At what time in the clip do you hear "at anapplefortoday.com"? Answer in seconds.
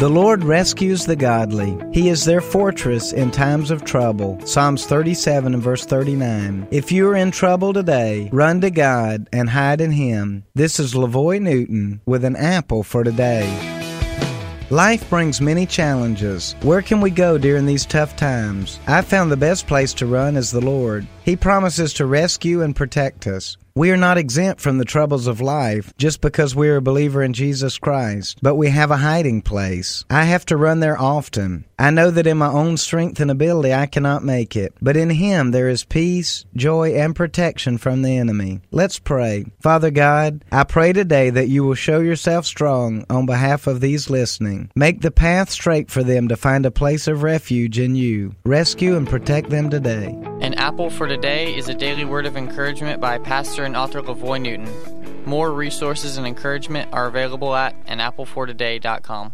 57.54-59.28